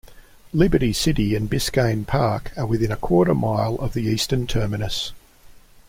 Liberty 0.51 0.93
City 0.93 1.35
and 1.35 1.47
Biscayne 1.47 2.07
Park 2.07 2.51
are 2.57 2.65
within 2.65 2.91
a 2.91 2.95
quarter 2.95 3.35
mile 3.35 3.75
of 3.75 3.93
the 3.93 4.05
eastern 4.07 4.47
terminus. 4.47 5.11